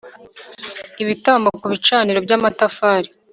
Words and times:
ibitambo 1.01 1.47
ku 1.59 1.65
bicaniro 1.71 2.19
by 2.25 2.33
amatafari 2.37 3.09